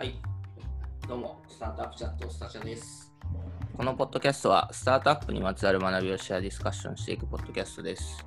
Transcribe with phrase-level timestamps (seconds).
[0.00, 0.14] はい。
[1.06, 3.12] どうも、スタートアップチャットスタチャです。
[3.76, 8.26] このポッドキャストは、スタートアップにまつわる学びをシェアディスカッションしていくポッドキャストです。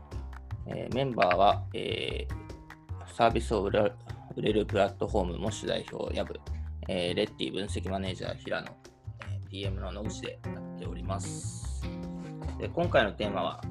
[0.68, 6.40] えーメンバーは、えーサービスを売れるプラットフォーム、モッシュ代表、ヤブ、
[6.90, 8.72] えーレッティ分析マネージャー、平野、え
[9.50, 11.82] PM の野口でやっております。
[12.60, 13.62] で今回のテーマは、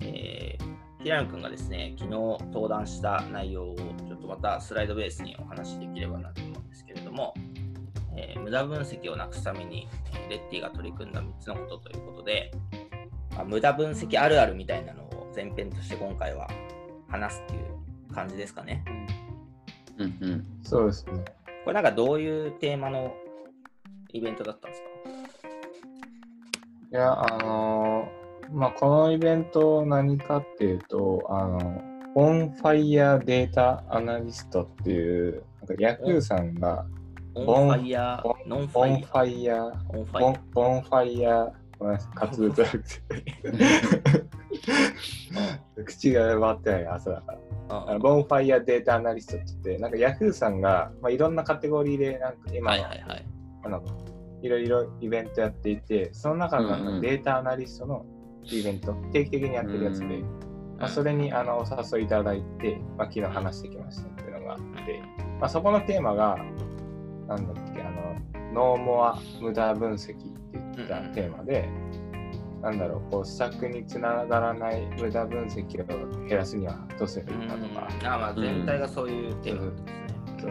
[0.00, 0.58] え
[1.02, 2.10] 平野くんがですね、昨日
[2.52, 6.41] 登壇した内容をちょっとまたスライドベースにお話しできればなと
[7.12, 7.34] ども、
[8.16, 12.50] えー無駄分析をなくすために、えーレッティが取り組んだ3つのことということで、
[13.34, 16.48] まあ、無駄分析あるあるみたいなのを前編として今回は
[17.08, 18.84] 話すっていう感じですかね。
[19.98, 20.46] うんうん。
[20.62, 21.24] そうですね。
[21.64, 23.12] これなんかどういうテーマの
[24.12, 24.88] イベントだったんですか？
[26.92, 31.82] いや、あのーまあ、このイベント何かっていうと、あの、
[32.14, 36.84] オンファイヤーデータアナリストっていう、なんかヤフーさんが、
[37.34, 43.02] オンファイヤー、ノンフオンファイヤー、ァイヤー、オンファイヤボンボンファイヤー、ごめんなさい、滑舌悪くて。
[45.84, 47.38] 口が回ってない朝だから。
[47.38, 47.90] ー。
[47.90, 53.26] あのボンファイヤーデータアナリストって言って、なんかヤフーさんが、まあ、いろんなカテゴリーで、なんかうん今、はいはいはい。
[53.64, 53.82] あの
[54.42, 58.04] いろいろイベントやっていて、その中のデータアナリストの
[58.44, 60.42] イベント、定期的にやってるやつで、うん
[60.78, 65.00] まあ、それにあのお誘いいただいて、まあ、昨日話してきましたっていうのがあって、
[65.40, 66.36] まあ、そこのテーマが、
[67.26, 68.16] なんだっけ、あの、
[68.52, 71.68] ノーモア無駄分析って言ったテーマで、
[72.62, 79.92] なんだろう、こう、施策につながらない無駄分析を減らすにはどうすればいいかとか、うんあまあ全体がそういうテーマですね。
[80.40, 80.50] そう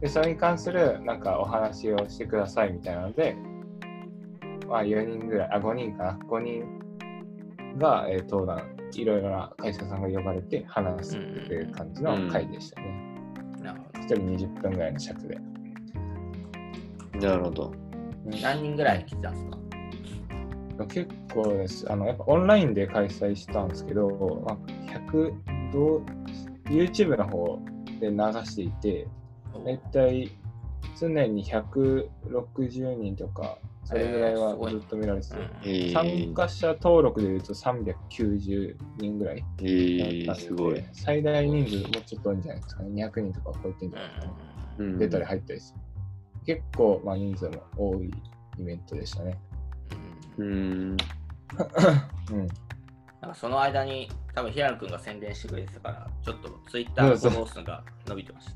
[0.00, 3.36] でそれに関するなんかお話をしてくださいみたいなので、
[4.66, 6.80] まあ、4人ぐらい、あ、5人かな、5人
[7.76, 13.10] が、えー登壇、いろいろな会社さんが呼ばれて話すっていう感じの回でしたね。
[13.60, 14.00] なるほど。
[14.00, 15.38] 1人20分ぐらいの尺で。
[17.14, 17.72] なるほど。
[18.42, 19.46] 何人ぐらい来てたんです
[20.78, 20.86] か？
[20.86, 21.90] 結構です。
[21.92, 24.56] あの、やっぱオンラインで開催したんですけど、まあ、
[25.12, 26.02] 100どう、
[26.68, 27.58] YouTube の方
[28.00, 28.16] で流
[28.46, 29.06] していて、
[29.64, 30.30] 大体
[30.98, 40.82] 常に160人とか、それぐらいはずっと見られてて、うんえー、参加者登録でいうと390人ぐらいえー、すごい。
[40.92, 43.04] 最大人数もうちょっと多いんじゃないですかね。
[43.04, 44.32] 200人とか超えてんじゃないかな。
[44.78, 45.80] うん出たり入ったりする。
[46.46, 48.10] 結構、まあ、人数も多い
[48.58, 49.38] イベントでしたね。
[50.38, 50.96] うん うん。
[53.20, 58.54] なんかその間に多分平野くんが宣伝してくれてたから、ちょっとツイッターフォロー数が伸びてました。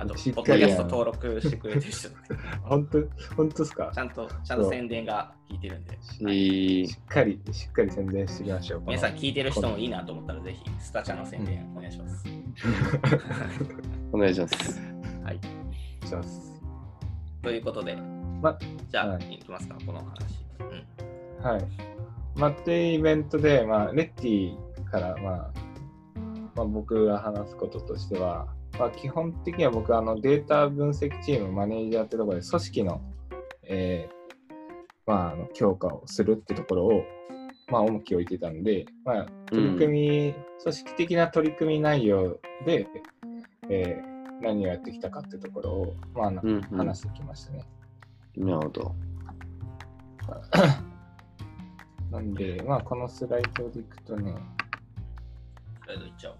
[0.00, 2.08] あと、ポッドキャスト登録してくれてる人
[2.62, 2.98] 本当、
[3.36, 3.90] 本当ですか？
[3.92, 8.82] ちゃんと、ちゃんと宣伝が効いてるんで、えーしっかり、しっかり宣伝していきましょう。
[8.86, 12.24] 皆さん聞いてる人もいいなと思ったら、ぜひ、スタチャの宣伝お願いします。
[14.12, 14.80] お願いします。
[15.24, 15.40] はい。
[16.06, 16.47] します。
[17.42, 17.96] ということで、
[18.42, 18.58] ま
[18.90, 20.44] じゃあ、はいいきますか、この話。
[20.60, 21.44] うん。
[21.44, 21.64] はい。
[22.36, 24.56] まあ、っていうイベントで、まあ、レッティ
[24.90, 25.50] から、まあ、
[26.54, 28.48] まあ、僕が話すこととしては、
[28.78, 33.00] まあ、基本的には僕はあのデータ分析チームマネージャーってところで組織の、
[33.64, 34.18] えー
[35.06, 37.02] まあ、あの強化をするってところを、
[37.68, 42.86] まあ、重きを置いてたんで、まあ、取り組み、組織的な取り組み内容で、
[43.70, 46.62] えー何をやってきたかってところを、まあ、なうん、うん。
[46.76, 47.64] 話してきましたね。
[48.36, 48.94] なるほど。
[52.10, 54.34] なんで、まあ、このスライドでいくとね、
[55.84, 56.36] それでいっちゃおう。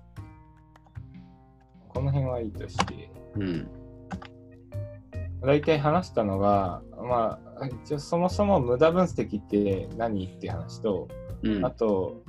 [1.88, 3.68] この辺はいいとして、うん。
[5.40, 11.08] 大体話したのが、まあ、一応そもそも無駄分析って何って話と、
[11.42, 11.70] うんあ。
[11.70, 12.22] と、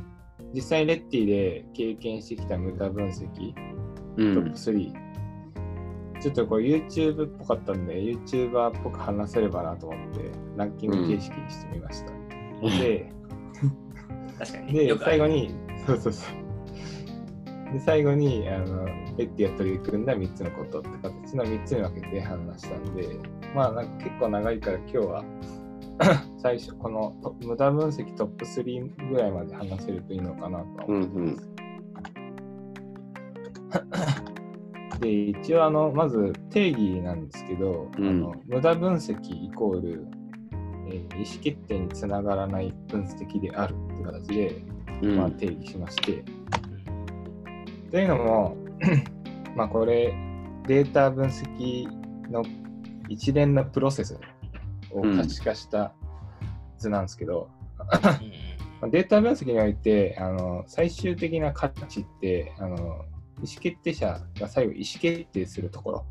[0.53, 3.53] 実際にレッティで経験してきた無駄分析、う
[4.16, 4.53] トップん。
[4.53, 5.09] 3、
[6.22, 12.12] ちょっとこう YouTube っぽかったんで、YouTuber っぽく話せればなと思って、ランキング形式にしてみました。
[12.80, 13.12] で、
[14.38, 15.53] 確かに、で最後に、
[15.85, 16.25] そうそうそ
[17.70, 17.73] う。
[17.73, 23.08] で、最後に、あの、レッティが取り組んだ3つのことって形の3つに分けて話したんで、
[23.55, 25.23] まあ、なんか結構長いから今日は、
[26.41, 31.49] 最初、このト無駄分析トップ3ぐらいまで話せるといいのかなとは思ってます。
[34.99, 40.07] で、一応、あの、まず定義なんですけど、うんあの無駄分析イコール、
[40.87, 44.61] えー意思決定につながらない分析であるって形で、
[45.01, 45.17] うん。
[45.17, 46.23] まあ、定義しまして。
[47.91, 48.57] というのも、
[49.55, 50.13] まあこれ
[50.67, 51.87] データ分析
[52.29, 52.43] の
[53.07, 54.17] 一連のプロセス
[54.91, 55.93] を可視化した
[56.78, 57.49] 図なんですけど、
[57.79, 57.90] うん
[58.81, 63.05] まあデータ分析においてあの最終的な価値ってあの
[63.44, 66.06] 意思決定者が最後意思決定するところ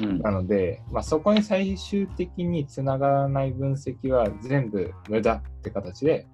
[0.00, 6.26] うんなので、まあ、そこに最終的につながらない分析は全部無駄って形で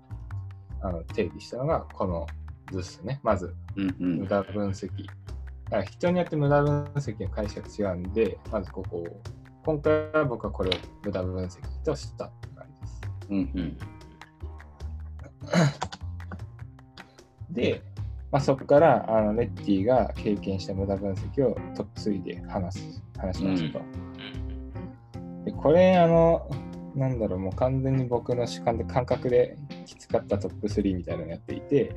[0.82, 2.26] あの定義したのがこの
[2.70, 3.20] 図ですね。
[3.22, 4.88] まずうんうん無駄分析。
[5.64, 9.20] だから人によって無駄分析の解釈違うんで、まずここを。
[9.64, 10.72] 今回は僕はこれを
[11.04, 13.00] 無駄分析としたって感じです。
[13.28, 13.78] うんうん
[17.50, 17.82] で、
[18.30, 23.80] まあ、そこからあのレッティが経験した無駄分析をトップ3で話す話しますと。
[25.44, 26.48] でこれ、あの、
[26.94, 29.56] なんだろう、もう完全に僕の主観で感覚で
[29.86, 31.92] きつかったトップ3みたいなのをやっていて、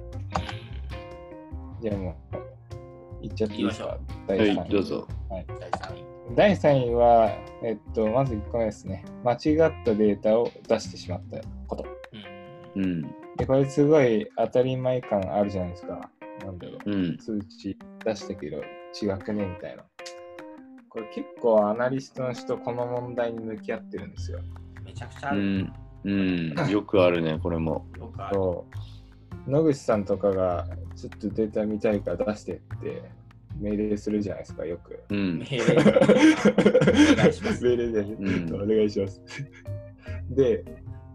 [1.81, 2.15] じゃあも
[3.21, 3.97] う、いっちゃっていいですか？
[4.27, 4.69] 第はい3位。
[4.69, 5.51] どうぞ第3
[6.31, 6.35] 位。
[6.35, 7.31] 第3位は、
[7.63, 9.03] えっと、まず1個目ですね。
[9.24, 9.38] 間違っ
[9.83, 11.85] たデータを出してしまったこと。
[12.75, 16.09] うんうんで、これすごい当たり前感あるじゃないですか。
[16.45, 16.92] なんだろう。
[16.92, 18.57] うん数値出したけど
[19.01, 19.45] 違くね？
[19.45, 19.84] みたいな。
[20.90, 24.40] これ結構アナリストの人この問題に向き合ってるんですよ。
[24.84, 25.40] めちゃくちゃある。
[25.40, 25.74] うん
[26.06, 28.36] うんよくあるね これもよくある。
[28.36, 28.66] そ
[29.48, 33.01] う野口さんとかがちょっとデータ見たいから出してって
[33.60, 35.04] 命令するじゃないですか、よく。
[35.10, 39.22] うん命令お願いします命令で、う んお願いします。
[40.30, 40.63] で、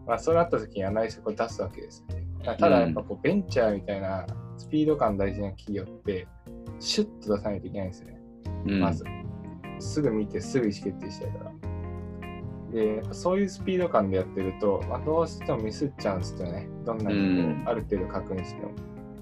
[0.06, 2.26] まあ、そうなった時にアナリストこう出すわけですよね。
[2.44, 4.26] ただやっぱこうベンチャーみたいな
[4.58, 6.26] スピード感大事な企業って
[6.81, 8.20] シュッと出さないといけないんですよね。
[8.66, 9.05] うんまず。
[9.78, 11.52] すぐ見てすぐ意思決定したいから。
[12.72, 16.69] で、そういうスピード感でやってると、まあ、どうしてもミスっちゃうんですよね。
[16.84, 18.72] どんなにある程度確認しても。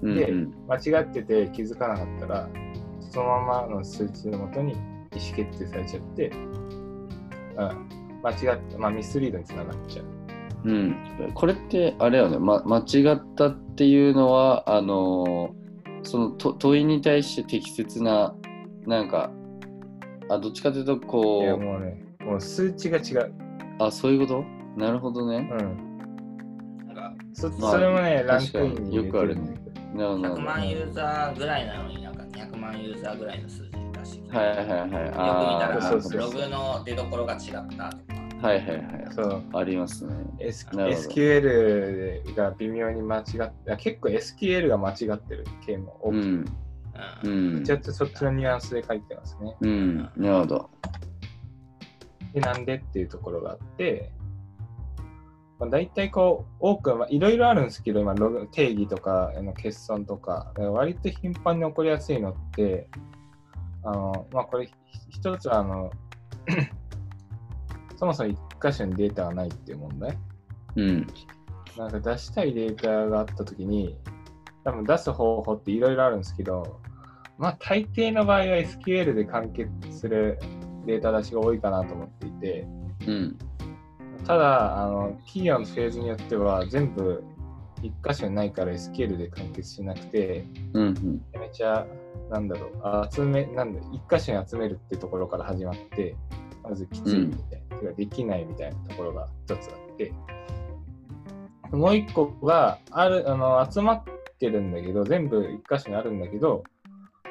[0.01, 2.49] うんでうん間違ってて気づかなかったら、
[2.99, 10.16] そのままの数値のもとに意思決定されちゃって、うん、間違って、まあ、ミスリードにつながっちゃう。
[10.67, 15.67] うん、これってあれよね、ま、間違ったっていうのはあのー
[16.03, 18.33] そのと問いに対して適切な
[18.85, 19.29] なんか
[20.29, 23.33] あどっちかというといや、こうもうね、もう数値が違う。
[23.79, 24.45] あそういうこと？
[24.77, 25.49] なるほどね。
[25.51, 26.87] うん。
[26.87, 29.81] なんかそまあそれもね、ラン確かにクインに入れてるんだけど。
[29.81, 30.19] 100なるほど。
[30.19, 34.69] なるほど万ユーザーぐらいなのになんか200万ユーザーぐらいの数字出してきて、はいはいはい。
[34.69, 39.07] よく見たあらログの出所が違ったとか、あはいはいはい。
[39.11, 39.43] そう。
[39.53, 40.13] ありますね。
[40.39, 46.51] S SQL が微妙に間違って、あ結構 SQL が間違ってる系も多くて、
[47.23, 47.63] うん。
[47.63, 49.55] ちょっとそっちのニュアンスで書いてますね。
[49.61, 49.97] うん。
[49.97, 50.69] なるほど。
[52.33, 54.11] で、なんでっていうところがあって、
[55.59, 62.87] まあ、大体こう、多く、まあ、いろいろあるんですけど、今ログ、定義とか、あの欠損とか、割と頻繁に起こりやすいのって、
[63.83, 64.73] あの、まあ、これ、ひ
[65.09, 65.91] 一つは、あの、
[67.97, 70.17] そもそも一箇所にデータがないっていう問題？
[70.75, 71.07] うん。
[71.77, 73.97] なんか出したいデータがあったときに、
[74.63, 76.79] 多分出す方法っていろいろあるんですけど、
[77.37, 80.39] まあ大抵の場合は SQL で完結する
[80.85, 82.67] データ出しが多いかなと思っていて、
[83.07, 83.37] うん。
[84.25, 87.23] ただ、あの企業のフェーズによっては全部
[87.81, 90.93] 一箇所にないから SQL で完結しなくて、うんうん。
[90.93, 90.99] め
[91.31, 91.87] ちゃめちゃ、
[92.31, 96.15] なんだろう、あ集め、なんだ、一箇所に集めるってところから始まって、
[96.63, 100.13] まずきついみたいな、てかできないみたいなところが一つあって、
[101.71, 104.03] もう一個が、ある、あの、集まっ
[104.39, 106.63] てるんだけど、全部一箇所にあるんだけど、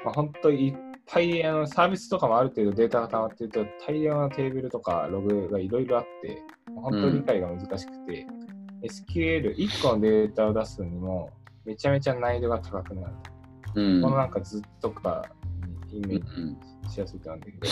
[0.04, 0.74] まあ、本当いっ
[1.06, 6.42] ぱいあのサービスとかもある程度データが溜まってると、大量のテーブルとかログがいろいろあって、
[6.74, 8.26] 本当理解が難しくて、
[8.82, 11.30] SQL、1個のデータを出すにも、
[11.64, 13.14] めちゃめちゃ難易度が高くなる。
[13.74, 15.22] うんこのなんかずっとか
[15.92, 16.56] にイメーうん
[16.88, 17.68] ジしやすいと思うんだけど、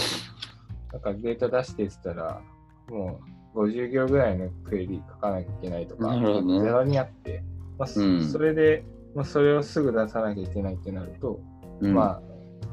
[0.93, 2.43] なんかデータ出してって言ったら、
[2.89, 3.21] も
[3.55, 6.21] う50行ぐらいのクエリ書かなきゃいけないとか、ね。
[6.61, 7.43] ゼロにあって、
[7.79, 8.29] まあそうん。
[8.29, 11.41] それで、まあ、それをすぐ出さなきゃいけないってなると、
[11.81, 11.95] うん。
[11.95, 12.23] まあ、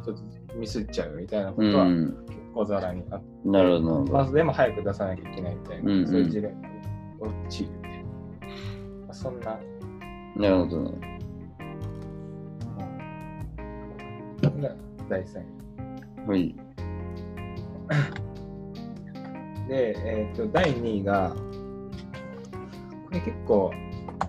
[0.03, 2.05] ちょっとミスっちゃうみたいなこうとはん。
[2.27, 3.89] 結構ざらにあって、なるほど。
[3.91, 5.99] なるほどまずでも早く出さなきゃいけないみたいな、うん。
[5.99, 6.55] うんそういう事例に
[7.49, 8.05] 陥るみたいな。
[9.05, 9.59] まあ、そんな、
[10.35, 10.81] なるほど。
[10.81, 11.21] ね
[14.61, 14.75] が
[15.09, 15.43] 第3
[16.27, 16.27] 位。
[16.27, 16.55] はい
[19.71, 21.33] で、えっと第2位が、
[23.05, 23.71] これ結構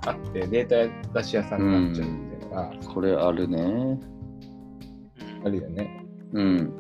[0.07, 0.69] あって、デー
[1.13, 3.99] タ出し屋さんになっちゃうっていうのがこれあるね。
[5.45, 6.07] あるよね。
[6.33, 6.73] うん。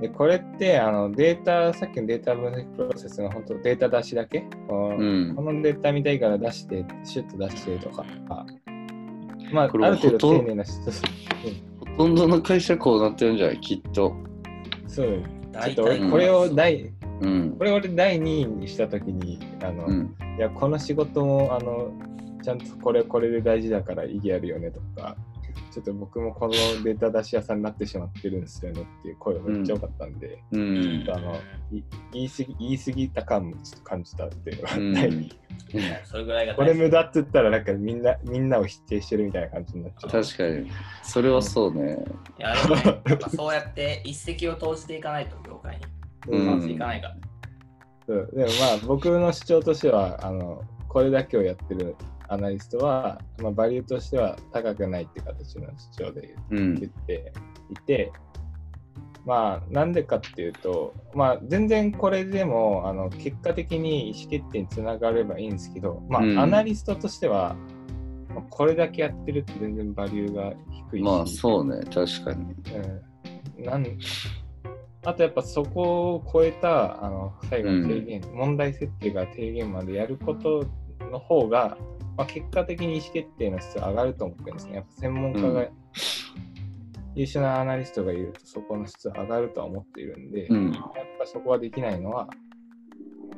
[0.00, 5.36] で、これってあのデータ、さっきのデータ分析プロセスの本当データ出しだけ、こううん。
[5.36, 8.04] このデータ見たいから出して、シュッと出してとか、
[9.52, 10.90] まあ、これある程度丁寧な人、ほ
[11.96, 13.60] とんどの会社こうなってるんじゃない？
[13.60, 14.12] きっと。
[14.88, 15.22] そう、ちょっ
[15.52, 21.90] 大と俺体これを第、うんこれ俺第2位にしたときに、あの、うんいや、この仕事も、あの、
[22.42, 25.16] ちゃんとこれこれで大事だから意義あるよねとか、
[25.70, 31.10] ちょっと僕もこのデータ出し屋さんになってしまってるんですよねっていう声がめっちゃ多かったんで、ううんん。
[31.10, 31.34] あの
[31.70, 31.82] い
[32.12, 35.32] 言い過ぎ言い過ぎた感もちょっと感じたっていうのがうん第二
[36.04, 40.22] それぐらいがこれ無駄って言ったらなんかみんなみんなを否定してるみたいな感じになっちゃう。
[40.22, 40.70] 確かに。
[41.02, 41.98] それはそうね。
[42.38, 45.97] いや、でもね、やっぱそうやって一石を投じていかないと、業界に。
[46.30, 47.16] うん回していかないから。
[48.06, 51.94] そうでもまあ僕の主張としてはあのこれだけをやってる
[52.28, 56.88] アナリストは、まあ、バリューとしては高くないって形の主張でうん言。
[56.88, 57.32] って
[57.70, 58.12] いて、
[59.26, 67.56] まあなんでかっていうと、まあ、全然これでもあの結果的に意思決定につながればいいんですけど、まあうんアナリストとしては
[68.28, 70.52] まあこれだけやってるって全然バリューが
[70.90, 72.54] 低いし、まあそうね、確かに。
[73.56, 73.82] うんなん
[75.04, 80.66] あとやっぱそこを超えたあの最後の提言、問題設定が提言までやること
[81.10, 81.78] の方が、
[82.16, 84.76] まあ、結果的に意思決定の質が上がると思ってるんですね。
[84.76, 85.68] やっぱ専門家が、うん
[87.18, 90.82] 優秀なアナリストがいるとそこの質が上がるとは思っているんで、うんやっ
[91.18, 92.28] ぱそこはできないのは、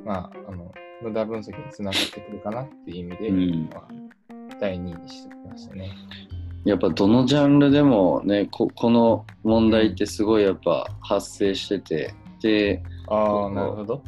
[0.04, 3.88] まあ、あの無駄分析につながってくるかなっていう意味で、うんまあ、
[4.60, 5.92] 第2位にしておきましたね。
[6.64, 14.02] やっぱどのジャンルでもねここの問題ってすごいやっぱ発生しててで、ああ、なるほど。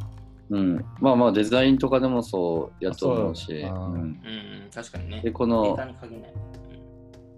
[0.49, 5.21] うん、まあまあデザインとかでもそうやと思うしううん、うんうん、確かにね。
[5.21, 6.33] でこのタに限らない。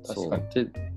[0.03, 0.29] そう。
[0.29, 0.71] 確かに。
[0.71, 0.91] で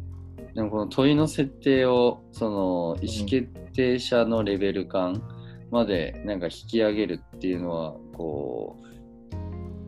[0.54, 5.22] でもこの問いの設定をその意思決定者のレベル感
[5.70, 8.76] までなんか引き上げるっていうのはこ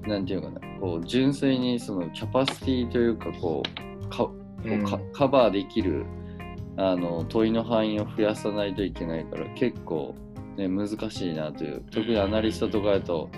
[0.05, 0.61] うなんていうかな。
[0.81, 6.05] こう純粋にそのキャパシティというかこうかこうかカバーできる
[6.76, 10.14] あの問いの範囲を増やさないといけないから結構、
[10.57, 11.83] ね、難しいなという。
[11.90, 13.31] 特にアナリストとかだと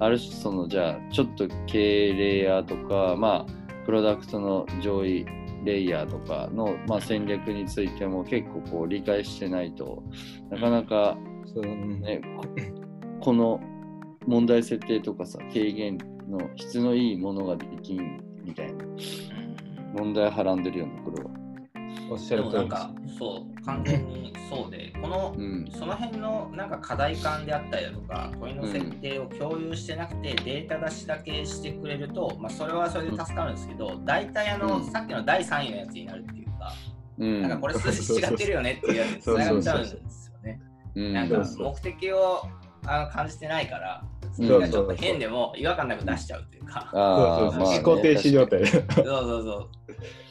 [0.00, 5.26] ある種そのじゃあちょっと経営レイヤーとかまあプロダクトの上位
[5.64, 10.02] レイヤーとかの、まあ、戦略についても結構こう理解してないと
[10.50, 12.44] なかなか、そううんね、こ
[13.20, 13.60] この
[14.26, 18.84] 問題設定とかさ提言の質のいいものができんみたいな。
[18.84, 19.47] うん
[19.94, 21.30] 問題はらんでるよねこれは。
[22.10, 25.70] おっしゃるでもなんか、そう、完全にそうで、この、うん。
[25.70, 34.90] その辺のなんか課題感であったりだとか、問いの設定を共有してなくて、データ出しだけしてくれると、まあ、それはそれで助かるんですけど、大体あの、うん。
[34.90, 36.72] さっきの第3位のやつになるっていうか、
[37.18, 37.42] うん。
[37.42, 40.60] なんかこれ数字違ってるよねっていうやつにつながっちゃうんですよね。
[40.94, 41.12] うん。
[41.12, 42.42] なんか目的を
[42.88, 44.02] あの感じてないから、
[44.32, 46.90] そうんれがちょっと変でも違和感なく出しちゃうというか。
[46.92, 48.66] ああ、まあ、ね、思考停止状態で。
[48.66, 49.68] そうそうそう。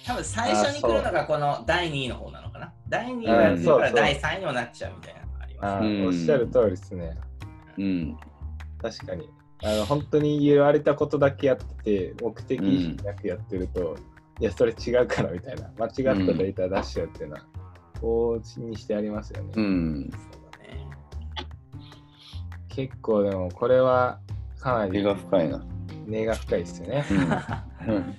[0.05, 2.73] 多分最初に来るのがこの第2位の方なのかな。
[2.89, 5.75] 第2位がやっから第3位にもなっちゃうみたいなのがあります。
[5.75, 7.17] あうんーおっしゃる通りですね。
[7.77, 8.17] うん。
[8.81, 9.29] 確かに。
[9.63, 13.97] あの本当に言われたことだけやってて、目的意識なくやってると、
[14.39, 17.41] いや、それ違うからみたいな、間違ったデータ出しちゃうっていうのは、
[17.99, 19.53] こうにしてありますよね。
[19.55, 20.11] うん。
[22.77, 24.19] 結構でも、これは
[24.59, 25.65] かなり手が深いな。
[26.05, 27.05] 根が深いですよね。
[27.09, 27.19] うん。
[27.95, 28.15] うん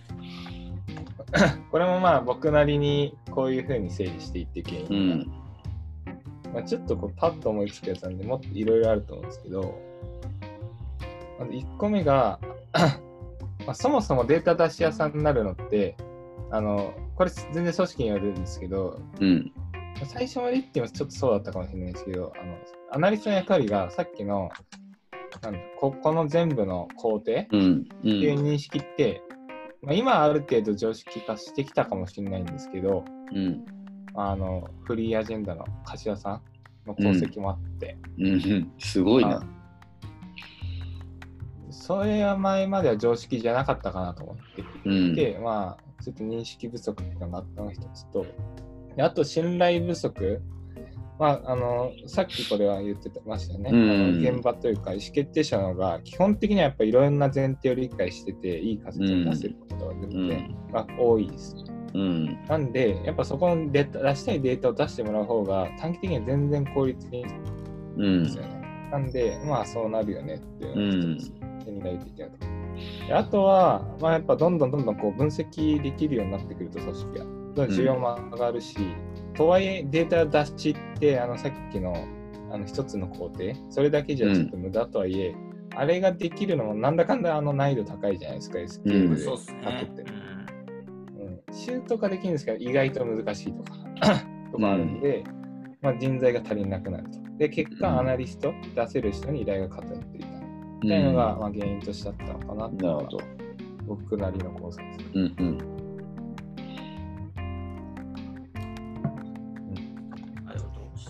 [1.71, 6.53] これもまあ僕なりにこういうふうに整理していって原う因が、ん。
[6.55, 9.79] まあ、ちょっとこうパッと思いつくやつなんでもっといろいろあると思うんですけど
[11.39, 12.41] まず1個目が
[13.67, 15.95] まあそもそもデータ出し屋さんになるのって
[16.51, 19.53] あのこれ全然組織によるんですけどうん。
[20.07, 22.57] 最初まで言ってもちょっとそうだったかもしれないですけどあの
[22.93, 24.51] アナリストの役割がさっきの
[25.43, 27.61] なんだここの全部の工程うん。
[27.61, 27.81] う。
[27.81, 29.23] っていうん認識って、
[29.83, 33.65] まあ、今ある程度常識化してきたかもしれないんですけどうん。
[34.15, 36.43] あのフリーアジェンダの柏さん
[36.87, 38.73] の功績もあって、うん。
[38.79, 39.43] すごいな。
[41.71, 45.13] それは前までは常識じゃなかったかなと思ってうん。
[45.13, 48.27] いて、まあちょっと認識不足っていうのがあったのが一つと
[48.99, 50.43] であと信頼不足
[51.19, 60.57] まあ、あのさっきこれは言ってましたよね、うんあの現場というか意思決定者の方が基本的にはやっぱりいろんな前提を理解してていい仮説を出せることが全う然、ん。
[60.73, 61.57] まあ、多いです。
[61.95, 62.45] うん。
[62.47, 67.27] なんで、やっぱそこのデータ出したいデータを出してもらう方が短期的には全然効率いいん
[67.97, 68.45] うんですよ。
[68.45, 68.89] ね。
[68.93, 71.33] なんで、まあそうなるよねっていうのが一つ
[71.65, 72.47] 手に入れていけないと。
[73.09, 78.77] であとは、まあやっぱどんどんどんどんこう分析できるようになってくると組織が、どんどん需要も上がるし、
[79.35, 81.95] とはいえデータ出しって、あのさっきの
[82.53, 85.35] あの一つの工程、それだけじゃちょっと無駄とはいえ、
[85.75, 89.95] あれができるのもなんだかんだあの難易度高いじゃないですか、う SQL んで書くねっ。
[89.97, 90.03] て。
[90.03, 90.39] うん
[91.21, 93.73] うん、シュート化できるんですけど、意外と難しいとか
[94.53, 95.25] とかあるんで、
[95.83, 97.19] まあ、人材が足りなくなると。
[97.39, 100.27] で、結うん果、アナリスト、出せる人に依頼が偏っていた。
[100.83, 103.09] みたいなのが、まあ、原因としてあったのかなっていうのが。
[103.87, 105.11] 僕なりの考察です。
[105.15, 105.78] うんうん。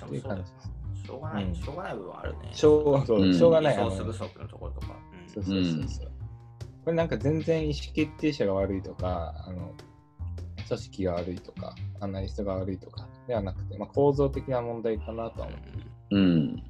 [0.08, 1.06] っていう感じです。
[1.06, 2.38] しょうがない、うんしょうがない部分はあるね。
[2.52, 3.76] しょうそううんしょうがない。
[3.76, 4.86] リソース不足のところとか。
[5.12, 6.10] うんそうそうそうそう。
[6.84, 9.74] これなんか全然意思決定者が悪いとか、あの
[10.66, 16.18] 組織が悪いとか、アナリストが悪いとかではなくて、まあ、構造的な問題かなとは思う。
[16.18, 16.62] うん。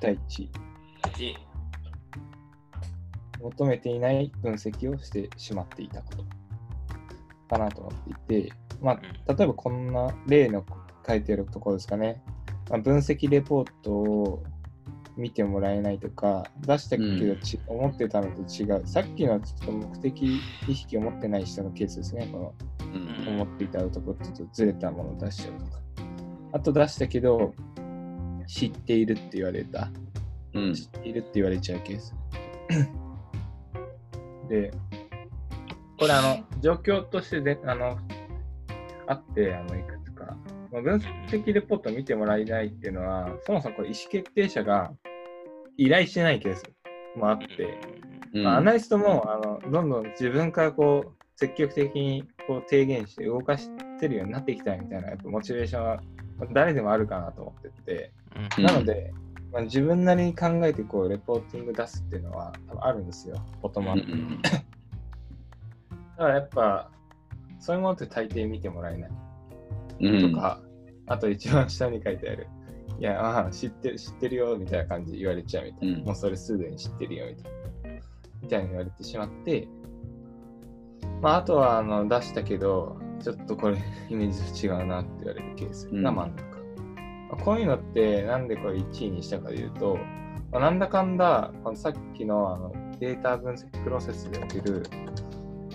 [0.00, 0.50] 第一、
[1.14, 1.36] 一
[3.40, 6.24] 求めていない分析をしてしまっていたこと
[7.50, 10.64] かなと思っていて、まあ、例えばこんな例の
[11.06, 12.22] 書いてあるところですかね。
[12.70, 14.42] まあ、分析レポートを
[15.16, 18.82] 見てもらえないとか、出したけどち、思ってたのと違う。
[18.86, 22.28] さっきのはちょっと目的意識を持ってない人のケースですね。
[22.32, 22.54] この
[22.94, 25.80] うん思っていたアウトプットとずれたものを出しちゃうとか。
[26.52, 27.54] あと出したけど、
[28.46, 29.90] 知っているって言われた。
[30.54, 32.14] うん知っているって言われちゃうケース。
[34.48, 34.72] で、
[35.98, 37.98] これあの、状況としてであの
[39.12, 40.36] あって、あのいくつか。
[40.72, 40.96] まあ分
[41.28, 44.92] 析レポートを見てもらえないっていうのは、そもそもこれ意思決定者が
[45.76, 46.64] 依頼してないケース
[47.16, 47.78] もあって、
[48.34, 56.02] うんまあ、アナリストもあのどんどん自分からこう積極的にこう提言して動かしてるようになっていきたいみたいなやっぱモチベーションは
[56.38, 58.12] まあ誰でもあるかなと思ってて、
[58.58, 59.12] うんなので、
[59.52, 64.12] まあ、自分なりに考えてこうレポーティング出すっていうのは多分あるんですよ、ボトムアップ。
[64.12, 64.42] うん
[66.16, 66.90] だからやっぱ
[67.62, 69.10] そういうものって大抵見てもらえない
[70.00, 70.60] うんとか、
[71.06, 72.48] あと一番下に書いてある。
[72.98, 75.98] いや、ああ知ってる、知ってるよみたいな感じで言われちゃうみたいな。
[75.98, 78.00] うんもうそれすでに知ってるよみたいな。
[78.42, 79.68] みたいに言われてしまって、
[81.20, 83.78] まあ、あとはあの出したけど、ちょっとこれ
[84.10, 86.44] イメージと違うなって言われるケースが真ん中。
[86.44, 86.58] ま
[87.34, 89.96] あこういうのってなんでこれ1位にしたかというと、
[90.50, 94.82] まあ、なんだかんだこのさっきのあのデータ分析プロセスでおける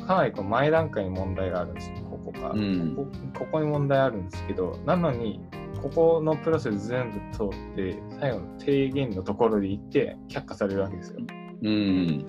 [0.07, 2.51] かなりこう前段階に問題があるんですよ、ここが。
[2.51, 5.41] うんここここに問題あるんですけど、なのに、
[5.81, 11.19] ここのプロセス全部通って、最後の提言のところで行って却下されるわけですよ。
[11.61, 12.25] うん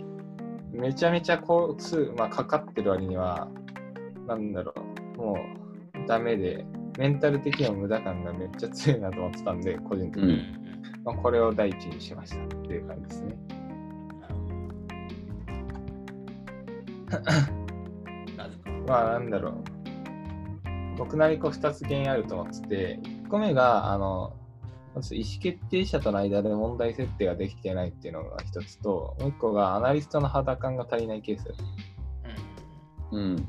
[0.72, 3.48] めちゃめちゃ工数、まあ、かかってる割には、
[4.26, 4.74] なんだろ
[5.16, 5.36] う、も
[6.04, 6.66] うダメで、
[6.98, 10.32] メンタル的には無駄感がめっちゃ強いなと思ってたんで、個人的に。
[10.32, 10.58] うん
[11.04, 13.36] まあ、これを第一にしましたっていう感じですね。
[18.88, 19.54] まあなんだろう。
[20.96, 24.34] 僕なりこう2つ原因あると思ってて、1個目が、あの、
[24.94, 31.54] まず意思決定者との間で問題設定ができてないっていうのが1つと、もう1個がアナリストの肌感が足りないケース。
[33.12, 33.48] うん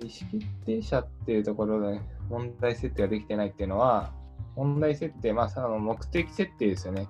[0.00, 4.12] 意思決定者っていうところで問題設定ができてないっていうのは、
[4.56, 7.08] 問題設定、まあ、その目的設定ですよね。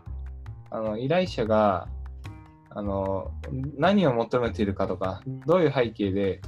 [0.70, 1.88] あの依頼者が
[2.74, 3.30] あの
[3.78, 6.40] 何を求めているかとか、どういう背景で、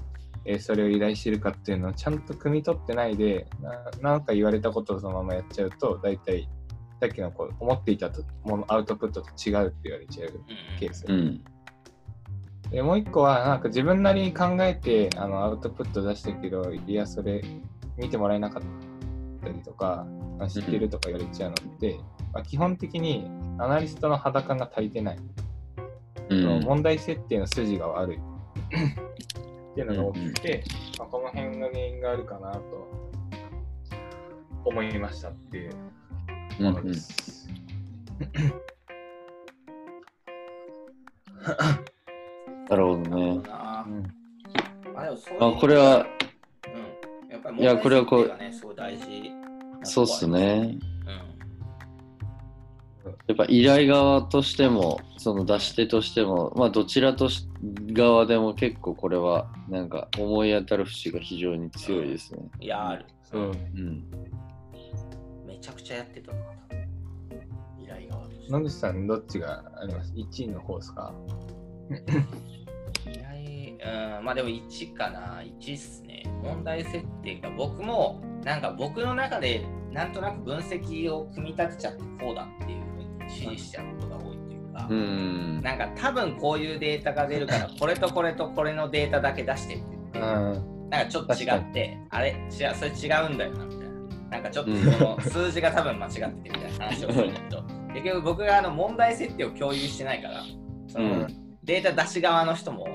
[0.45, 6.49] えーそれを依頼しているかっていうのをちゃんと汲み取ってないで、ななんか言われたことをそのままやっちゃうと、大体、
[7.01, 10.41] さっきのこう思っていたとものアウトプットと違うって言われちゃう
[10.79, 11.05] ケース。
[11.09, 11.45] うん
[12.71, 17.43] でもう一個は、なんか自分なりに考えてあのアウトプット出したけど、いや、それ
[17.97, 18.63] 見てもらえなかっ
[19.41, 20.05] たりとか、
[20.39, 22.01] まあ知ってるとか言われちゃうのって、
[22.33, 25.19] まあ、基本的にアナリストの肌感が足りてない。
[26.29, 28.17] うん問題設定の筋が悪い。
[29.73, 30.65] っていうのが大きくて、
[30.99, 32.61] まあ、この辺が原因があるかなと
[34.65, 35.73] 思いましたっていう
[36.59, 37.47] ものです。
[42.71, 43.41] なるほどね。
[45.39, 46.07] あこれは、
[47.25, 48.33] うん、やっぱりいやこれはこう。
[49.83, 50.79] そうっすね。
[53.29, 57.49] うやっぱ依頼側としても、その出し手としても、まあどちらとし
[57.93, 62.43] 側でも結構これはなんか思い当たる節が非常に強いですね。
[62.59, 62.63] ん。
[62.63, 63.05] いや、ある。
[63.25, 64.05] そううん。
[65.47, 66.39] めちゃくちゃやってたな。
[67.83, 68.27] 依頼側。
[68.49, 71.13] 野口さん、どっちがあります ?1 位の方ですか？
[73.07, 75.43] 依頼、うん、まあでも1かな。
[75.43, 76.23] 1っすね。
[76.45, 82.86] 問題設定が僕も、なんか僕の中で、なんとなく分析を組み立てちゃってこうだっていう
[83.29, 84.87] ふうに指示しちゃうことが多いというか。
[84.91, 85.61] うん。
[85.63, 90.91] なんか多分こういうデータが出るから、 これとこれとこれのデータだけ出してって言って、うん。
[90.91, 93.97] なんかちょっと違って、あれ違う、それ違うんだよな、みたいな。
[94.31, 97.63] なんかちょっとその数字が多分間違っててみたいな話をするんだけど、
[97.95, 100.43] 結局僕があの問題設定を共有してないから、
[100.89, 102.87] その、うんデータ出し側の人も、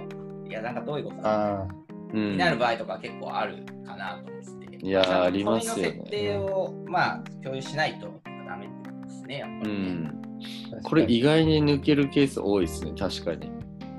[0.48, 1.68] いや、なんかどういうことなあ
[2.14, 4.86] うんになる場合とか結構あるかなと思ってて。
[4.86, 8.08] いやありますよね設定を、まあ、共有しないと
[8.48, 9.94] ダメってですね、やっぱうりね。
[9.94, 10.08] ん。
[10.08, 10.82] あ。
[10.84, 13.52] これ意外に抜けるケース多いですね、確かに。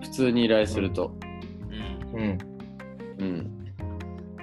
[0.03, 1.15] 普通に依頼すると。
[2.13, 2.39] うんうん。
[3.19, 3.63] うん。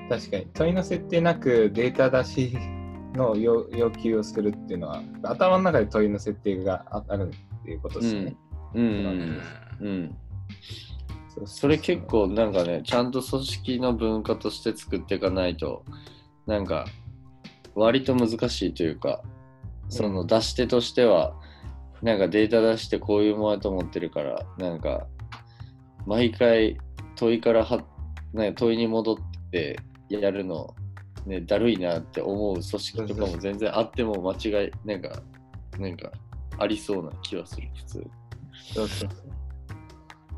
[0.10, 2.58] 確かに問いの設定なくデータ出し
[3.14, 8.36] の要要求をするっていうのは頭の中で問いの設定がああるっていうことですよね。
[8.74, 9.42] うんうん
[9.82, 10.16] うん
[11.46, 15.86] それ結構なんかねちゃんと組織の文化として作っていかないと
[16.48, 16.86] なんか
[17.76, 19.22] 割と難しいというか
[19.90, 21.34] その出し手としては
[22.02, 25.08] なんかデータ出してこういうものだと思ってるからなんか
[26.06, 26.78] 毎回
[27.16, 27.84] 問いからは
[28.34, 29.18] なんか問いに戻っ
[29.52, 29.78] て
[30.10, 30.74] やるの
[31.26, 35.22] ねだるいなって思う組織とかも全然あっても間違いなんか
[35.78, 36.12] なんか
[36.58, 38.08] ありそうな気はする普通。
[38.74, 39.10] そうそう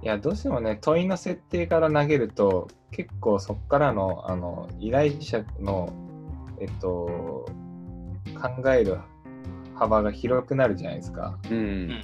[0.04, 5.94] いや、どうしてもね、問いの設定から投げると、結構そこからのあの依頼者の、
[6.60, 7.46] えっと、
[8.36, 8.98] 考える
[9.82, 11.40] 幅が広くなるじゃないですか。
[11.50, 11.88] ううん。
[11.88, 12.02] ん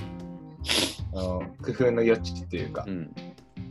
[1.13, 2.83] あの工夫の余地っていうか。
[2.87, 3.11] うん。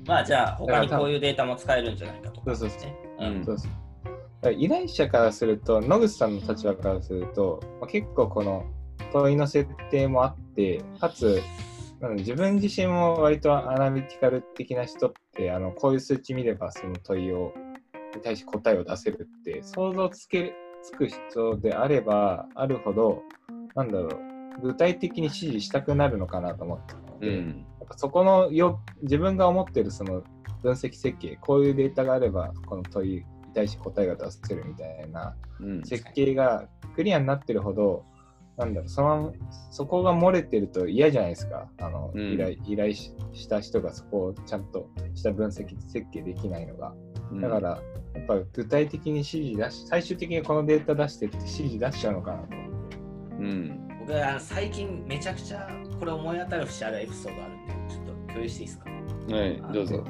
[0.06, 2.90] まあじゃあ他にこういうデータも使えるんじゃないかとか、そうそうそう。
[3.18, 3.44] うん。
[3.44, 3.70] そうそう。
[4.04, 8.64] だから依頼者からすると、野口さんの立場からすると、まあ、結構この
[9.12, 11.42] 問いの設定もあって、かつ、
[12.16, 17.52] 自分自身も割とアナリティカル的な人って、あのこういう数値見ればその問いを
[18.14, 23.22] に対して答えを出せるって想像つけつく人であればあるほど、
[23.76, 30.24] なんだろう、具体的に指示したくなるのかなと思ってて、うんやっぱそこのよ自分が思ってるその
[30.62, 38.04] 分析設計、こういうデータがあれば、この問いに対して答えが出せるみたいなうん設計がクリアになってるほど、
[38.56, 39.34] なんだろう、その
[39.70, 41.70] そこが漏れてると嫌じゃないですか。
[41.78, 46.94] あの、うん依頼依頼しした人がそこをちゃんとした分析設計できないのが。
[47.40, 47.70] だから、
[48.14, 52.65] やっぱ具体的に指示出し、最終的にこのデータ出してって指示出しちゃうのかなと。
[53.38, 53.88] うん。
[54.00, 55.68] 僕あの最近めちゃくちゃ
[55.98, 58.90] これ思い当たる節あるエピソードあるんでちょっと共有していいですか？
[58.90, 60.04] はいどうぞ。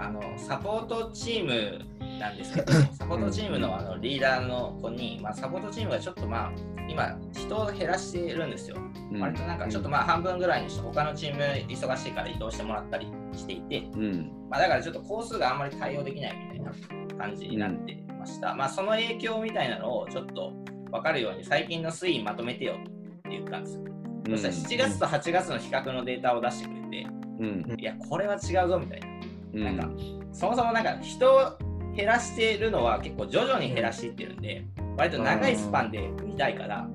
[0.00, 1.84] あのサポートチーム
[2.18, 6.52] なんですけど、 サポートチームのあのリーダーの子に、まあ、サポートチームがちょっとまあ、
[6.88, 8.76] 今、人を減らしてるんですよ。
[9.12, 9.20] うん。
[9.20, 14.32] 割となんかちょっとまあ半分ぐらいにして、他のチーム忙しいから移動してもらったりしていて、うん。
[14.48, 16.72] まあ、だからちょっと工数があんまり対応できないみたい
[17.18, 18.54] な感じになってました。
[18.54, 20.52] まあ、その影響みたいなのをちょっと
[20.92, 22.76] 分かるように、最近の推移まとめてよっ
[23.22, 23.84] て言ったんですよ。
[24.28, 27.06] そしたら7月と8月の比較のデータを出してくれて、
[27.40, 29.08] うんいや、これは違うぞみたいな。
[29.54, 29.88] うんなんか
[30.32, 31.58] そもそもなんか人を
[31.94, 34.64] 減らしてるのは結構徐々に減らしていってるんで、
[34.96, 36.88] 割と長いスパンで見たいから、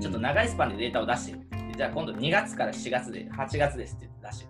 [0.00, 1.40] ちょっと長いスパンでデータを出してる
[1.76, 4.48] じゃあ今度2月から7月で8月ですって言って出してく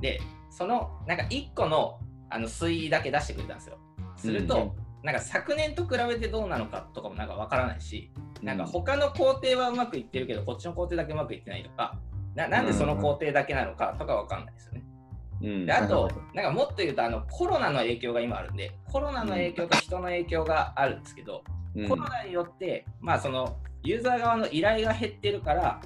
[0.00, 1.98] れて、で、そのなんか1個の
[2.30, 3.78] あの推移だけ出してくれたんですよ。
[4.16, 11.98] すると、なんか昨年と比べてどうなのかとかもなんかわからないし、なんか他の工程はうまくいってるけど、こっちの工程だけうまくいってないとか、
[12.34, 14.82] ななんでその工程だけなのかとかわかんないですよね。
[15.42, 15.66] うん。
[15.66, 21.88] であとなんかもっと言うとあのコロナの影響が今あるんで、コロナの影響と人の影響があるんですけど、うん。
[21.88, 25.80] コロナによって、まあ、そのユーザー側の依頼が減ってるから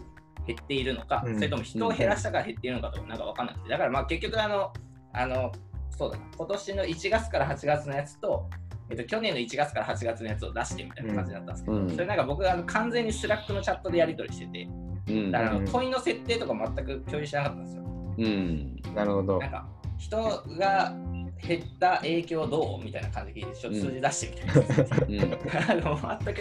[0.46, 1.34] 減っているのか、うん。
[1.36, 4.72] それとも人を減らしたから減っているのかとかなんか分かんなくて、だからまあ結局あの、
[5.12, 5.52] あの
[5.90, 8.48] そうだな、今年の1月から8月のやつと、
[8.90, 14.68] えっと、去年の1月から8月のやつを出してみたいな感じだったんですけど、うんそれなんか僕があの完全にスラックのチャットでやり取りしてて、
[15.08, 17.82] うんだからあうんの問いの設定とか全く共有しなかったんですよ。
[18.18, 19.50] うんなるほどなん。
[19.50, 19.66] か
[19.98, 20.16] 人
[20.58, 20.94] が
[21.46, 25.26] 減った影響どうみたいな感じでちょっと数字出してみたいな。
[25.26, 26.40] うん あの全く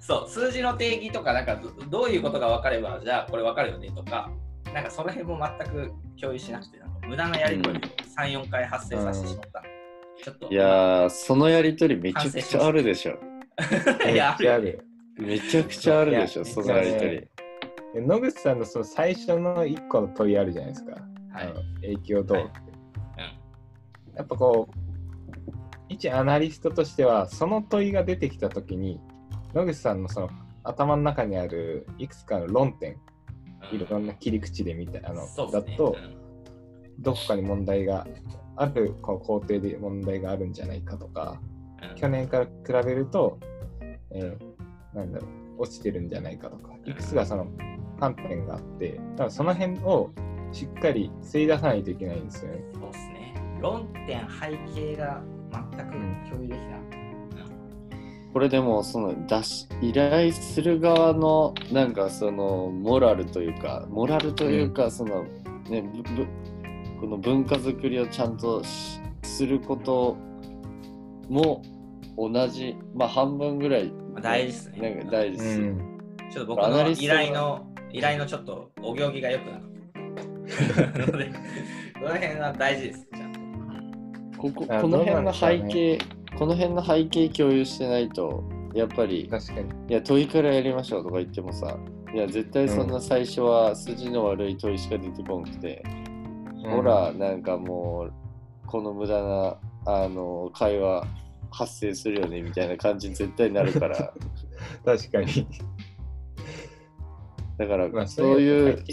[0.00, 4.30] そう数字の定義とかなんかどどういうことが分かればじゃあこれ分かるよねとか
[4.72, 9.62] なんかその辺も全く共有しなくてなんか無駄なやり取りを34回発生させてしまった、
[10.22, 13.18] ちょっといやーそのやりとりめちゃくちゃあるでしょ。
[14.10, 14.78] いやあるよね
[15.18, 15.58] めっちゃある。
[15.58, 17.28] めちゃくちゃあるでしょそのやりとり。
[17.94, 20.92] で野口さんのその最初の1個の問いあるじゃないですか。
[21.32, 21.46] はい。
[21.46, 22.50] あの影響どう、はい。
[24.16, 25.52] やっぱこう、
[25.88, 29.00] 一アナリストとしては、その問いが出てきたときに、
[29.52, 30.30] 野口さんのその
[30.64, 32.96] 頭の中にあるいくつかの論点、
[33.72, 33.80] うん。
[33.80, 35.28] いろんな切り口で見たあの、ね。
[35.52, 37.02] だと、うん。
[37.02, 38.06] どこかに問題が
[38.56, 41.40] あるこう工程で問題があるんじゃないかとか、
[41.90, 41.94] うん。
[41.96, 43.38] 去年から比べると、
[44.10, 44.54] えー
[44.96, 45.26] なんだろ
[45.58, 47.48] う、落ちてるんじゃないかとか、いくつかその
[47.98, 50.10] 観点があって、だからその辺を
[50.52, 52.64] しっかり吸い出さないといけないんですよね。
[52.74, 53.34] そうですね。
[53.60, 55.92] 論点背景が全く
[56.30, 56.80] 共有できない、
[58.32, 65.24] これでもその出し依頼する側のなんかそのモラルというかモラルというかその
[65.68, 66.26] ねぶぶ
[67.04, 70.16] この文化づくりをちゃんとしすること
[71.28, 71.62] も
[72.16, 73.90] 同じまあ半分ぐらい。
[73.90, 74.90] まあ大事ですね。
[74.90, 75.98] なんか大事です、うん。
[76.32, 79.64] ちょっと僕の依頼の依頼のちょっとお行儀が良くなか
[80.88, 81.26] ったので
[82.00, 84.40] この辺は大事ですちゃんと。
[84.40, 85.98] ここあこの辺の背景
[86.38, 88.42] この辺の背景共有してないと、
[88.74, 89.68] やっぱり、確かに。
[89.88, 91.78] いや、問いからやりましょうとか言ってもさ、
[92.12, 95.84] いや、絶対そんな最初は筋の悪い問いしか出てこなくて、
[96.70, 98.12] ほら、なんかもう、
[98.66, 101.06] この無駄な、あの、会話
[101.50, 104.12] 発生するよねみたいな感じに絶対なるから、
[104.84, 105.46] 確かに。
[107.58, 108.84] だから、まあそういう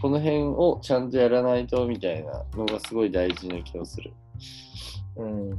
[0.00, 4.12] この辺をちゃんとやらないとみたいなのがすごい大事な気がする。
[5.16, 5.50] うん。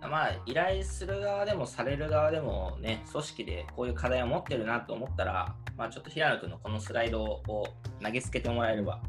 [0.00, 7.64] まあ、依頼する側でもされる側でもね、組織でこういう課題を持ってるなと思ったら、まあ、ちょっと平野君のこのスライドを
[8.02, 9.00] 投げつけてもらえれば、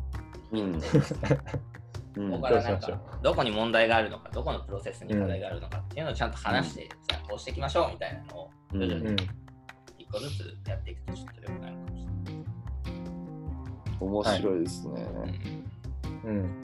[0.53, 0.81] うん。
[2.15, 9.15] うんここからなんか、どこに問題があるのか、どこのプロセスに課題があるのかっていうのをちゃんと話して、じゃあこうしていきましょうみたいなのを徐々にうん。
[9.97, 12.43] 一個ずつやっていくとちょっと良くなるかもしれない。
[13.99, 15.07] 面白いですね。
[16.23, 16.61] うん。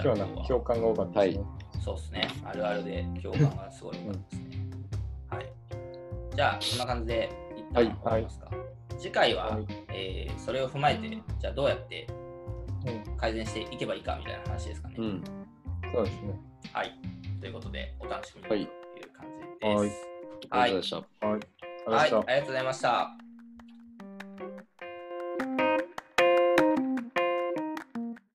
[0.00, 1.44] じゃあ今日な共感が多かったですね。
[1.80, 2.28] そうですね。
[2.44, 4.68] あるあるで共感がすごい良かったですね。
[5.28, 5.52] はい。
[6.36, 8.50] じゃあ、こんな感じで一旦終わりますか。
[8.98, 11.08] 次回は、はいえーそれを踏まえて、
[11.40, 12.06] じゃあどうやって
[12.86, 14.94] うん改善していけばいいかみたいな話ですかね。
[14.98, 15.24] うん。
[15.92, 16.40] そうですね。
[16.72, 16.98] はい。
[17.40, 18.68] ということで、お楽しみにとはいいう
[19.12, 19.26] 感
[19.82, 20.08] じです。
[20.50, 20.96] ありがとうございました。
[20.96, 21.06] はい。
[21.26, 21.46] ありがと
[21.86, 23.25] うございまはい、したありがとうございました。